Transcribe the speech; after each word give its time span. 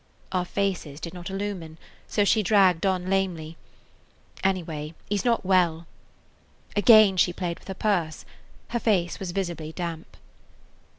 Our 0.31 0.45
faces 0.45 0.99
did 0.99 1.13
not 1.13 1.29
illumine, 1.29 1.77
so 2.07 2.25
she 2.25 2.41
dragged 2.41 2.87
on 2.87 3.07
lamely, 3.07 3.55
"Anyway, 4.43 4.95
he 5.07 5.15
's 5.17 5.23
not 5.23 5.45
well." 5.45 5.85
Again 6.75 7.17
she 7.17 7.31
played 7.31 7.59
with 7.59 7.67
her 7.67 7.75
purse. 7.75 8.25
Her 8.69 8.79
face 8.79 9.19
was 9.19 9.29
visibly 9.31 9.71
damp. 9.71 10.17